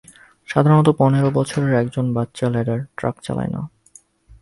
[0.49, 3.61] সাধারণত পনেরো বছরের একজন বাচ্চা ল্যাডার ট্রাক চালায় না।